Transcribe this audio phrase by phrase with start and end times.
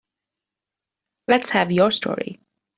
[1.27, 2.39] Let's have your story.